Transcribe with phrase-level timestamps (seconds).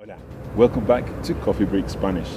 [0.00, 0.16] Hola.
[0.54, 2.28] Welcome back to Coffee Break Spanish.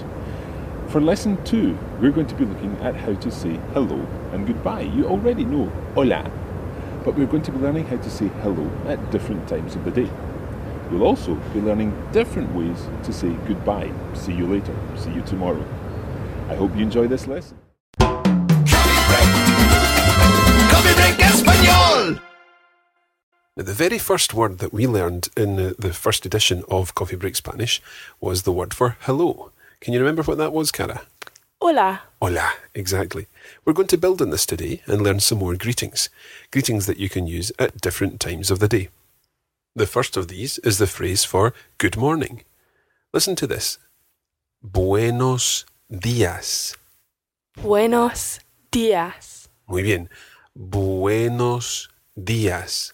[0.87, 3.97] For lesson two, we're going to be looking at how to say hello
[4.33, 4.81] and goodbye.
[4.81, 6.23] You already know hola,
[7.05, 9.91] but we're going to be learning how to say hello at different times of the
[9.91, 10.09] day.
[10.89, 13.91] We'll also be learning different ways to say goodbye.
[14.15, 14.75] See you later.
[14.95, 15.63] See you tomorrow.
[16.49, 17.59] I hope you enjoy this lesson.
[17.99, 18.31] Coffee
[19.05, 19.29] Break
[20.71, 22.30] Coffee break Español.
[23.57, 27.17] Now, the very first word that we learned in the, the first edition of Coffee
[27.17, 27.81] Break Spanish
[28.21, 29.52] was the word for hello.
[29.81, 31.02] Can you remember what that was, Cara?
[31.59, 32.03] Hola.
[32.22, 33.27] Hola, exactly.
[33.66, 36.09] We're going to build on this today and learn some more greetings.
[36.52, 38.88] Greetings that you can use at different times of the day.
[39.75, 42.45] The first of these is the phrase for good morning.
[43.13, 43.79] Listen to this.
[44.63, 46.77] Buenos días.
[47.61, 48.39] Buenos
[48.72, 49.50] días.
[49.68, 50.09] Muy bien.
[50.56, 52.94] Buenos días.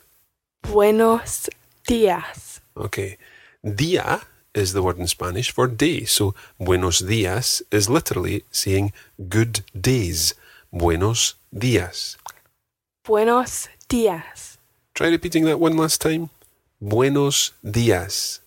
[0.72, 1.50] Buenos
[1.88, 2.60] días.
[2.76, 3.18] Okay.
[3.64, 4.22] Dia
[4.54, 6.04] is the word in Spanish for day.
[6.06, 8.92] So buenos días is literally saying
[9.30, 10.34] good days.
[10.72, 12.18] Buenos días.
[13.06, 14.58] Buenos días.
[14.94, 16.30] Try repeating that one last time.
[16.82, 18.40] Buenos días.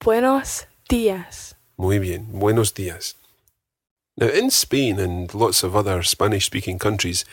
[0.00, 1.54] Buenos días.
[1.78, 2.28] Muy bien.
[2.32, 3.14] Buenos días.
[4.18, 7.24] Now, in Spain and lots of other Spanish speaking countries,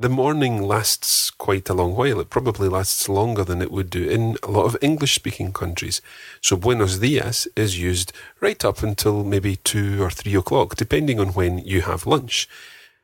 [0.00, 2.20] the morning lasts quite a long while.
[2.20, 6.00] It probably lasts longer than it would do in a lot of English speaking countries.
[6.40, 11.34] So, buenos dias is used right up until maybe two or three o'clock, depending on
[11.34, 12.48] when you have lunch.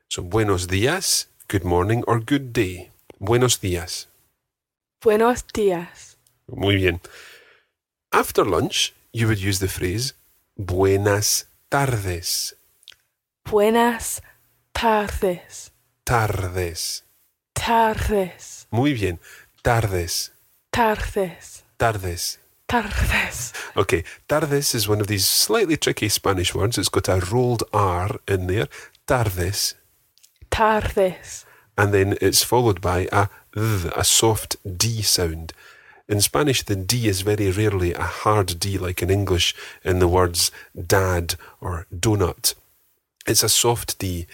[0.09, 2.89] So, buenos dias, good morning or good day.
[3.21, 4.06] Buenos dias.
[5.03, 6.17] Buenos días.
[6.51, 7.01] Muy bien.
[8.11, 10.15] After lunch, you would use the phrase
[10.56, 12.55] buenas tardes.
[13.45, 14.23] Buenas
[14.73, 15.71] tardes.
[16.06, 17.03] Tardes.
[17.53, 18.69] Tardes.
[18.71, 19.19] Muy bien.
[19.65, 20.31] Tardes.
[20.71, 21.65] Tardes.
[21.77, 22.39] Tardes.
[22.69, 23.53] Tardes.
[23.77, 26.78] Okay, tardes is one of these slightly tricky Spanish words.
[26.78, 28.69] It's got a rolled R in there.
[29.09, 29.75] Tardes.
[30.49, 31.44] Tardes.
[31.77, 35.53] And then it's followed by a th, a soft D sound.
[36.09, 40.06] In Spanish, the D is very rarely a hard D like in English in the
[40.06, 42.55] words dad or donut.
[43.27, 44.28] It's a soft D,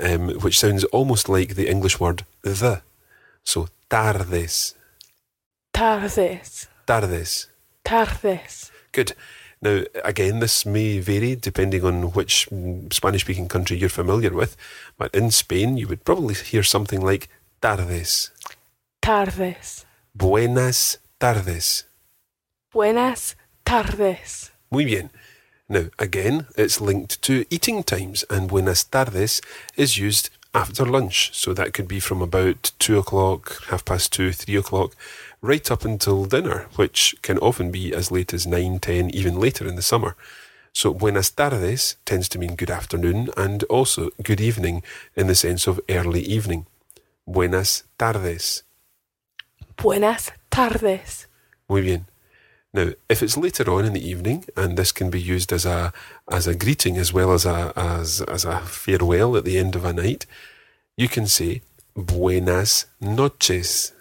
[0.00, 2.82] um, which sounds almost like the English word the.
[3.42, 4.74] So, tardes.
[5.72, 6.68] Tardes.
[6.86, 7.48] Tardes.
[7.84, 8.70] Tardes.
[8.92, 9.14] Good.
[9.60, 12.48] Now, again, this may vary depending on which
[12.92, 14.56] Spanish speaking country you're familiar with,
[14.98, 17.28] but in Spain, you would probably hear something like
[17.60, 18.30] tardes.
[19.00, 19.86] Tardes.
[20.14, 21.84] Buenas tardes.
[22.72, 24.50] Buenas tardes.
[24.70, 25.10] Muy bien.
[25.68, 29.40] Now, again, it's linked to eating times, and buenas tardes
[29.76, 31.30] is used after lunch.
[31.32, 34.94] So that could be from about two o'clock, half past two, three o'clock,
[35.40, 39.66] right up until dinner, which can often be as late as nine, ten, even later
[39.66, 40.16] in the summer.
[40.72, 44.82] So buenas tardes tends to mean good afternoon and also good evening
[45.14, 46.66] in the sense of early evening.
[47.26, 48.64] Buenas tardes.
[49.76, 51.26] Buenas tardes.
[51.68, 52.06] Muy bien.
[52.74, 55.92] Now, if it's later on in the evening, and this can be used as a
[56.28, 59.84] as a greeting as well as a as as a farewell at the end of
[59.84, 60.26] a night,
[60.96, 61.62] you can say
[61.94, 63.92] buenas noches.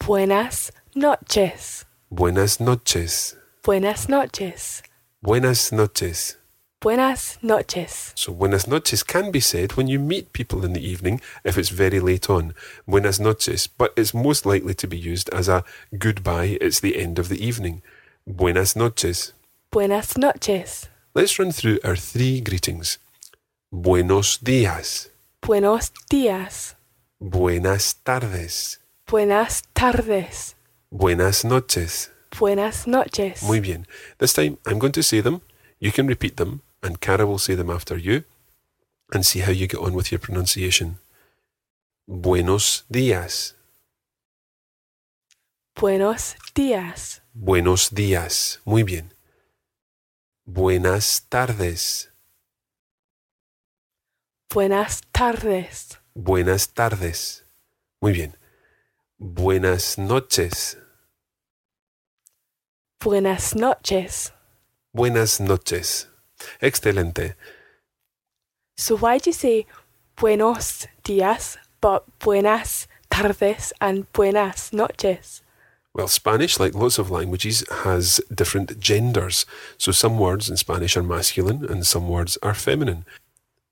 [0.00, 1.84] Buenas noches.
[2.10, 3.36] Buenas noches.
[3.62, 4.82] Buenas noches.
[5.22, 6.36] Buenas noches.
[6.80, 8.12] Buenas noches.
[8.16, 11.70] So buenas noches can be said when you meet people in the evening if it's
[11.70, 12.54] very late on.
[12.86, 15.64] Buenas noches, but it's most likely to be used as a
[15.98, 17.82] goodbye, it's the end of the evening.
[18.30, 19.32] Buenas noches.
[19.72, 20.90] Buenas noches.
[21.14, 22.98] Let's run through our three greetings.
[23.70, 25.08] Buenos días.
[25.40, 26.76] Buenos días.
[27.18, 28.80] Buenas tardes.
[29.06, 30.56] Buenas tardes.
[30.90, 32.10] Buenas noches.
[32.38, 33.42] Buenas noches.
[33.44, 33.86] Muy bien.
[34.18, 35.40] This time I'm going to say them,
[35.80, 38.24] you can repeat them, and Cara will say them after you,
[39.10, 40.98] and see how you get on with your pronunciation.
[42.06, 43.54] Buenos días.
[45.74, 47.22] Buenos días.
[47.40, 48.60] Buenos días.
[48.64, 49.14] Muy bien.
[50.44, 52.10] Buenas tardes.
[54.52, 56.00] Buenas tardes.
[56.14, 57.44] Buenas tardes.
[58.00, 58.36] Muy bien.
[59.18, 60.78] Buenas noches.
[63.00, 64.32] Buenas noches.
[64.92, 66.08] Buenas noches.
[66.60, 67.36] Excelente.
[68.76, 69.64] So why do you say
[70.16, 75.44] buenos días but buenas tardes and buenas noches?
[75.98, 79.44] Well, Spanish, like lots of languages, has different genders.
[79.78, 83.04] So some words in Spanish are masculine and some words are feminine.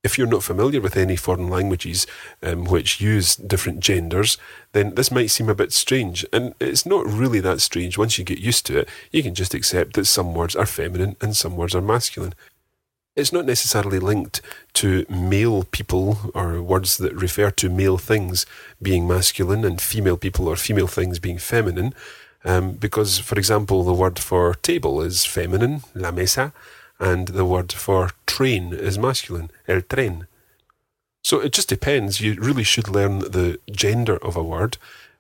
[0.03, 2.05] If you're not familiar with any foreign languages
[2.43, 4.39] um, which use different genders,
[4.73, 6.27] then this might seem a bit strange.
[6.33, 7.97] And it's not really that strange.
[7.97, 11.15] Once you get used to it, you can just accept that some words are feminine
[11.21, 12.35] and some words are masculine.
[13.17, 14.43] It's not necessarily linked
[14.75, 18.45] to male people or words that refer to male things
[18.83, 21.95] being masculine and female people or female things being feminine.
[22.45, 26.53] Um, because, for example, the word for table is feminine, la mesa,
[27.01, 30.27] and the word for train is masculine, el tren.
[31.23, 32.21] So it just depends.
[32.21, 34.77] You really should learn the gender of a word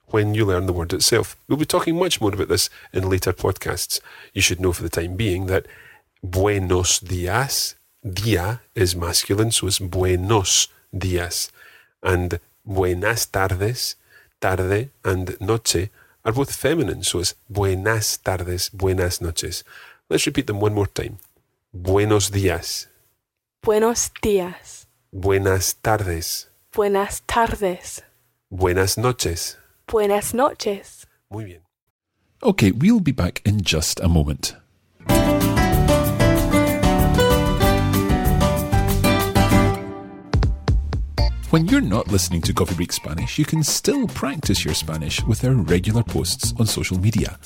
[0.09, 1.37] when you learn the word itself.
[1.49, 4.01] We'll be talking much more about this in later podcasts.
[4.35, 5.67] You should know for the time being that
[6.23, 7.75] buenos dias,
[8.07, 11.51] dia is masculine, so it's buenos dias.
[12.03, 13.97] And buenas tardes,
[14.41, 15.91] tarde, and noche
[16.25, 19.65] are both feminine, so it's buenas tardes, buenas noches.
[20.09, 21.19] Let's repeat them one more time.
[21.73, 22.87] Buenos días.
[23.63, 24.87] Buenos días.
[25.13, 26.49] Buenas tardes.
[26.73, 28.03] Buenas tardes.
[28.51, 29.57] Buenas noches.
[29.89, 31.07] Buenas noches.
[31.31, 31.61] Muy bien.
[32.43, 34.57] Okay, we'll be back in just a moment.
[41.51, 45.45] When you're not listening to Coffee Break Spanish, you can still practice your Spanish with
[45.45, 47.39] our regular posts on social media.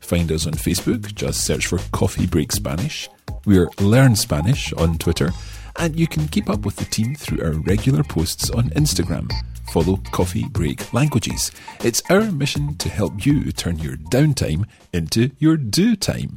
[0.00, 3.08] Find us on Facebook, just search for Coffee Break Spanish.
[3.46, 5.30] We're Learn Spanish on Twitter,
[5.76, 9.32] and you can keep up with the team through our regular posts on Instagram.
[9.72, 11.50] Follow Coffee Break Languages.
[11.80, 16.36] It's our mission to help you turn your downtime into your do time.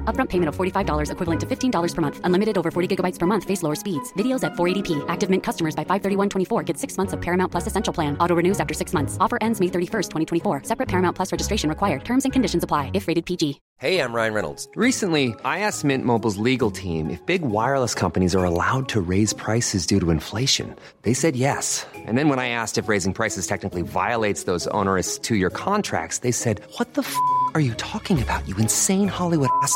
[0.03, 2.19] Upfront payment of $45 equivalent to $15 per month.
[2.25, 3.45] Unlimited over 40 gigabytes per month.
[3.45, 4.11] Face lower speeds.
[4.17, 5.05] Videos at 480p.
[5.07, 8.17] Active Mint customers by 531.24 get six months of Paramount Plus Essential Plan.
[8.17, 9.15] Auto renews after six months.
[9.21, 10.63] Offer ends May 31st, 2024.
[10.65, 12.03] Separate Paramount Plus registration required.
[12.03, 13.61] Terms and conditions apply if rated PG.
[13.81, 14.67] Hey, I'm Ryan Reynolds.
[14.75, 19.33] Recently, I asked Mint Mobile's legal team if big wireless companies are allowed to raise
[19.33, 20.75] prices due to inflation.
[21.01, 21.87] They said yes.
[21.95, 26.19] And then when I asked if raising prices technically violates those onerous two year contracts,
[26.19, 27.15] they said, What the f
[27.55, 29.75] are you talking about, you insane Hollywood ass?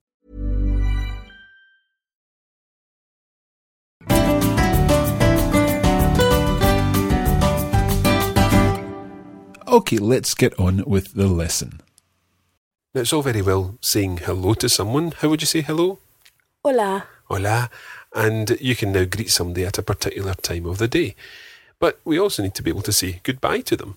[9.71, 11.79] Okay, let's get on with the lesson.
[12.93, 15.11] Now, it's all very well saying hello to someone.
[15.11, 15.99] How would you say hello?
[16.61, 17.05] Hola.
[17.29, 17.69] Hola.
[18.13, 21.15] And you can now greet somebody at a particular time of the day.
[21.79, 23.95] But we also need to be able to say goodbye to them.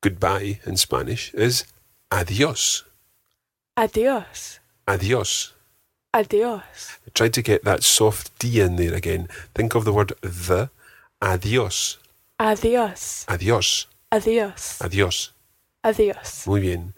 [0.00, 1.66] Goodbye in Spanish is
[2.10, 2.82] adios.
[3.76, 4.60] Adios.
[4.88, 5.52] adios.
[6.14, 6.98] Adios.
[7.12, 9.28] Try to get that soft D in there again.
[9.54, 10.70] Think of the word the,
[11.20, 11.98] adios.
[12.40, 13.26] Adios.
[13.28, 13.86] Adios.
[14.12, 14.80] Adios.
[14.80, 15.32] Adios.
[15.82, 16.46] Adios.
[16.46, 16.94] Muy bien.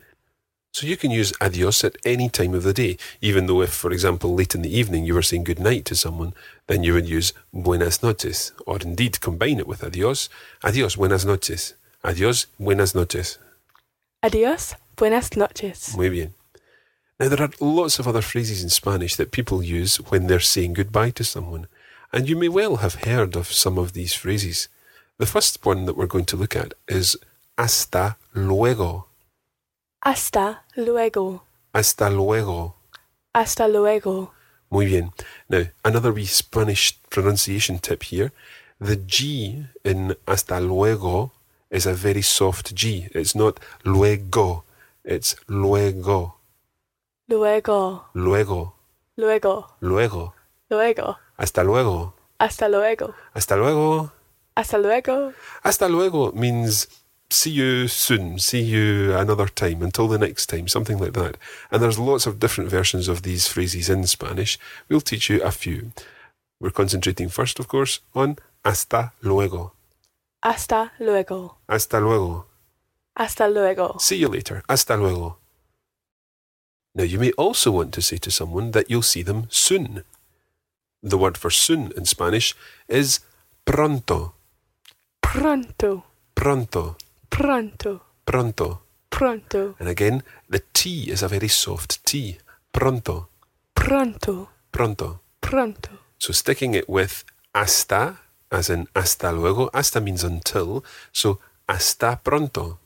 [0.72, 3.92] So you can use adios at any time of the day, even though if, for
[3.92, 6.34] example, late in the evening you were saying good night to someone,
[6.66, 10.28] then you would use buenas noches, or indeed combine it with adios.
[10.64, 11.74] Adios, buenas noches.
[12.02, 13.38] Adios, buenas noches.
[14.24, 14.74] Adios.
[14.96, 15.96] Buenas noches.
[15.96, 16.34] Muy bien.
[17.18, 20.74] Now, there are lots of other phrases in Spanish that people use when they're saying
[20.74, 21.66] goodbye to someone,
[22.12, 24.68] and you may well have heard of some of these phrases.
[25.18, 27.16] The first one that we're going to look at is
[27.56, 29.06] hasta luego.
[30.04, 31.42] Hasta luego.
[31.72, 32.74] Hasta luego.
[33.32, 34.32] Hasta luego.
[34.70, 35.12] Muy bien.
[35.48, 38.32] Now, another wee Spanish pronunciation tip here.
[38.80, 41.30] The G in hasta luego
[41.70, 43.08] is a very soft G.
[43.14, 44.64] It's not luego,
[45.04, 46.34] it's luego.
[47.28, 48.06] Luego.
[48.14, 48.74] Luego.
[49.16, 49.66] Luego.
[49.80, 50.34] Luego.
[50.68, 51.18] Luego.
[51.38, 52.14] Hasta luego.
[52.40, 53.14] Hasta luego.
[53.32, 54.12] Hasta luego.
[54.56, 55.34] Hasta luego.
[55.62, 56.86] Hasta luego means
[57.30, 61.36] see you soon, see you another time, until the next time, something like that.
[61.70, 64.58] And there's lots of different versions of these phrases in Spanish.
[64.88, 65.92] We'll teach you a few.
[66.60, 69.72] We're concentrating first, of course, on hasta luego.
[70.42, 71.56] Hasta luego.
[71.68, 72.44] Hasta luego.
[73.16, 73.98] Hasta luego.
[73.98, 74.62] See you later.
[74.68, 75.36] Hasta luego.
[76.94, 80.04] Now, you may also want to say to someone that you'll see them soon.
[81.02, 82.54] The word for soon in Spanish
[82.88, 83.20] is
[83.64, 84.34] pronto.
[85.34, 86.04] Pronto.
[86.36, 86.96] Pronto.
[87.28, 88.00] Pronto.
[88.24, 88.82] Pronto.
[89.10, 89.74] Pronto.
[89.80, 92.38] And again, the T is a very soft T.
[92.70, 93.28] Pronto.
[93.74, 94.50] Pronto.
[94.70, 95.20] Pronto.
[95.40, 95.90] Pronto.
[96.18, 98.20] So sticking it with hasta,
[98.52, 99.70] as in hasta luego.
[99.74, 100.84] Hasta means until.
[101.10, 102.78] So hasta pronto.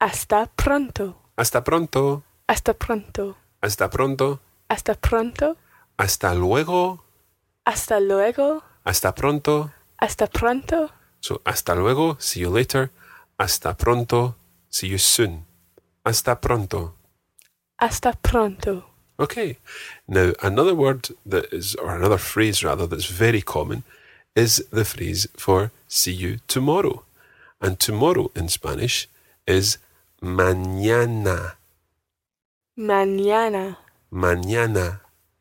[0.00, 1.14] Hasta pronto.
[1.36, 2.22] Hasta pronto.
[2.48, 3.36] Hasta pronto.
[3.60, 4.40] Hasta pronto.
[4.70, 5.58] Hasta pronto.
[5.98, 7.04] Hasta luego.
[7.66, 8.62] Hasta luego.
[8.82, 9.72] Hasta pronto.
[9.98, 10.90] Hasta pronto.
[11.26, 12.88] So hasta luego, see you later.
[13.36, 14.36] Hasta pronto,
[14.70, 15.44] see you soon.
[16.04, 16.94] Hasta pronto.
[17.80, 18.84] Hasta pronto.
[19.18, 19.56] Okay.
[20.06, 23.82] Now, another word that is, or another phrase rather, that's very common
[24.36, 27.02] is the phrase for see you tomorrow.
[27.60, 29.08] And tomorrow in Spanish
[29.48, 29.78] is
[30.22, 31.54] mañana.
[32.78, 33.78] Mañana.
[34.12, 35.00] Mañana.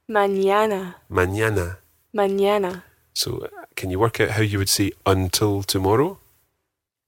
[0.10, 0.96] Mañana.
[1.12, 1.78] Mañana.
[2.12, 2.84] Mañana.
[3.14, 6.18] So, can you work out how you would say until tomorrow?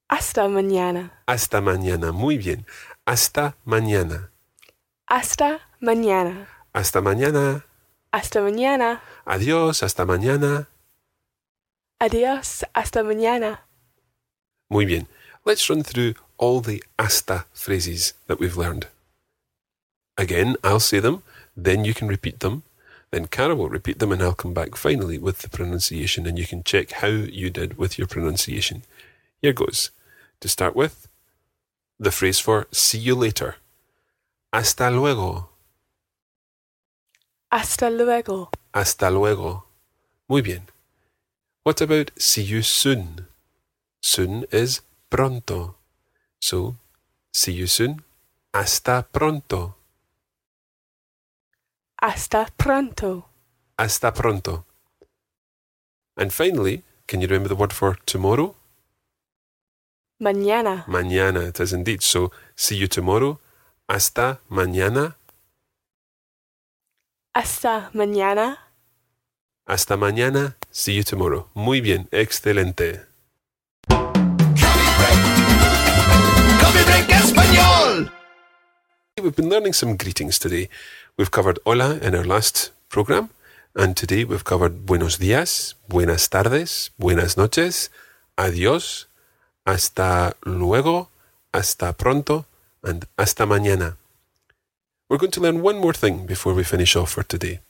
[0.10, 1.12] Hasta mañana.
[1.28, 2.14] Hasta mañana.
[2.14, 2.66] Muy bien.
[3.06, 4.30] Hasta mañana.
[5.08, 6.48] Hasta mañana.
[6.74, 7.64] Hasta mañana.
[8.12, 9.02] Hasta mañana.
[9.26, 9.84] Adiós.
[9.84, 10.68] Hasta mañana.
[12.00, 12.64] Adios.
[12.74, 13.60] Hasta mañana.
[14.70, 15.08] Muy bien.
[15.46, 18.88] Let's run through all the hasta phrases that we've learned.
[20.18, 21.24] Again, I'll say them,
[21.56, 22.64] then you can repeat them,
[23.12, 26.46] then Cara will repeat them, and I'll come back finally with the pronunciation, and you
[26.46, 28.84] can check how you did with your pronunciation.
[29.42, 29.92] Here goes.
[30.42, 31.08] To start with,
[32.00, 33.56] the phrase for see you later.
[34.54, 35.50] Hasta luego.
[37.52, 38.50] Hasta luego.
[38.74, 39.64] Hasta luego.
[40.30, 40.68] Muy bien.
[41.64, 43.28] What about see you soon?
[44.02, 45.76] Soon is pronto.
[46.40, 46.76] So,
[47.32, 48.04] see you soon.
[48.54, 49.77] Hasta pronto.
[52.00, 53.26] Hasta pronto.
[53.78, 54.66] Hasta pronto.
[56.16, 58.56] And finally, can you remember the word for tomorrow?
[60.22, 60.86] Mañana.
[60.88, 62.02] Mañana, it is indeed.
[62.04, 63.40] So, see you tomorrow.
[63.90, 65.16] Hasta mañana.
[67.34, 68.58] Hasta mañana.
[69.68, 70.56] Hasta mañana.
[70.72, 71.50] See you tomorrow.
[71.56, 72.08] Muy bien.
[72.12, 73.02] Excelente.
[73.90, 75.20] Coffee break.
[76.62, 78.12] Coffee break español.
[79.22, 80.70] We've been learning some greetings today.
[81.18, 83.32] We've covered hola in our last program,
[83.76, 87.90] and today we've covered buenos días, buenas tardes, buenas noches,
[88.38, 89.08] adiós,
[89.66, 91.10] hasta luego,
[91.52, 92.46] hasta pronto,
[92.84, 93.96] and hasta mañana.
[95.10, 97.62] We're going to learn one more thing before we finish off for today,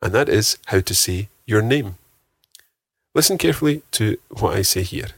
[0.00, 1.96] and that is how to say your name.
[3.14, 5.10] Listen carefully to what I say here.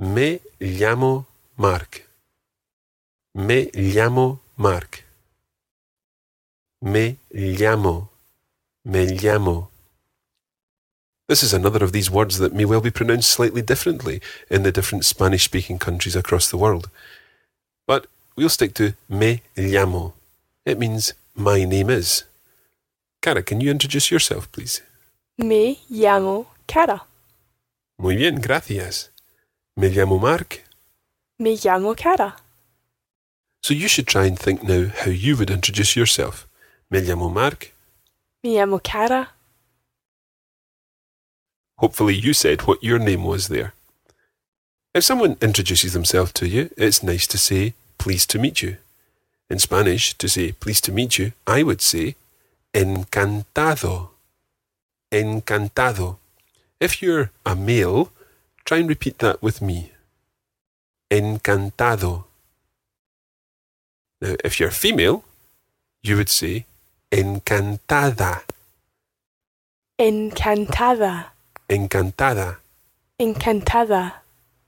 [0.00, 1.26] Me llamo
[1.56, 2.08] Mark.
[3.36, 5.04] Me llamo Mark.
[6.82, 8.08] Me llamo.
[8.86, 9.68] Me llamo.
[11.28, 14.72] This is another of these words that may well be pronounced slightly differently in the
[14.72, 16.88] different Spanish speaking countries across the world.
[17.86, 20.14] But we'll stick to me llamo.
[20.64, 22.24] It means my name is.
[23.20, 24.80] Cara, can you introduce yourself, please?
[25.36, 27.02] Me llamo Cara.
[27.98, 29.10] Muy bien, gracias.
[29.76, 30.64] Me llamo Mark.
[31.38, 32.36] Me llamo Cara.
[33.62, 36.46] So you should try and think now how you would introduce yourself.
[36.90, 37.72] Me llamo Mark.
[38.42, 39.28] Me llamo Cara.
[41.78, 43.74] Hopefully, you said what your name was there.
[44.92, 48.76] If someone introduces themselves to you, it's nice to say, pleased to meet you.
[49.48, 52.16] In Spanish, to say pleased to meet you, I would say,
[52.74, 54.08] encantado.
[55.12, 56.16] Encantado.
[56.80, 58.10] If you're a male,
[58.64, 59.92] try and repeat that with me.
[61.08, 62.24] Encantado.
[64.20, 65.22] Now, if you're female,
[66.02, 66.66] you would say
[67.10, 68.42] encantada.
[69.98, 71.32] Encantada.
[71.68, 72.56] Encantada.
[73.18, 74.12] Encantada.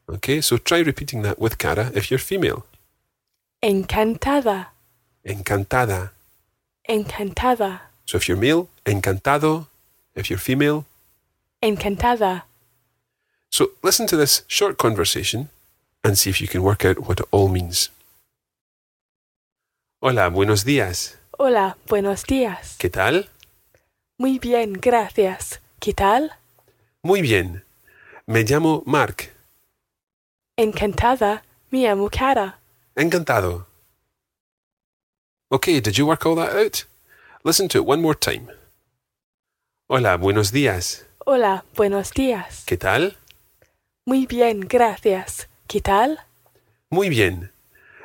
[0.08, 2.66] Okay, so try repeating that with Cara if you're female.
[3.62, 4.66] Encantada.
[5.24, 6.10] Encantada.
[6.88, 7.80] Encantada.
[8.04, 9.66] So if you're male, encantado.
[10.14, 10.84] If you're female.
[11.62, 12.42] Encantada.
[13.48, 15.48] So listen to this short conversation
[16.02, 17.88] and see if you can work out what it all means.
[20.02, 21.14] Hola, buenos días.
[21.38, 22.76] Hola, buenos días.
[22.78, 23.30] ¿Qué tal?
[24.18, 25.60] Muy bien, gracias.
[25.80, 26.32] ¿Qué tal?
[27.02, 27.64] Muy bien.
[28.26, 29.32] Me llamo Mark.
[30.56, 31.42] Encantada.
[31.70, 32.58] Me llamo Cara.
[32.94, 33.66] Encantado.
[35.50, 36.84] Okay, did you work all that out?
[37.44, 38.48] Listen to it one more time.
[39.88, 41.06] Hola, buenos días.
[41.24, 42.64] Hola, buenos días.
[42.66, 43.16] ¿Qué tal?
[44.06, 45.48] Muy bien, gracias.
[45.66, 46.20] ¿Qué tal?
[46.90, 47.50] Muy bien.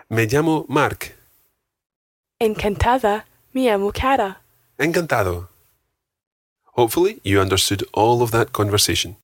[0.10, 1.17] Me llamo Mark.
[2.40, 3.24] Encantada.
[3.54, 4.38] Me llamo Cara.
[4.80, 5.48] Encantado.
[6.76, 9.16] Hopefully, you understood all of that conversation.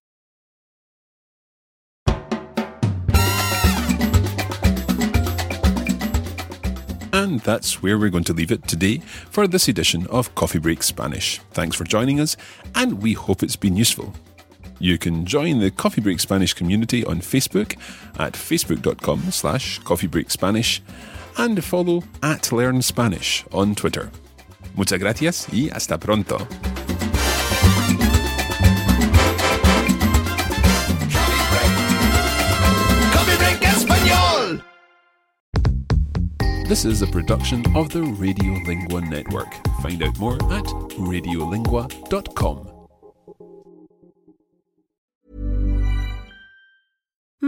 [7.14, 8.98] And that's where we're going to leave it today
[9.30, 11.40] for this edition of Coffee Break Spanish.
[11.52, 12.36] Thanks for joining us,
[12.74, 14.16] and we hope it's been useful.
[14.80, 17.78] You can join the Coffee Break Spanish community on Facebook
[18.20, 20.80] at facebook.com slash coffeebreakspanish
[21.38, 24.10] and follow at Learn Spanish on Twitter.
[24.76, 26.48] Muchas gracias y hasta pronto.
[36.74, 39.54] This is a production of the Radiolingua Network.
[39.84, 40.66] Find out more at
[40.98, 42.73] radiolingua.com.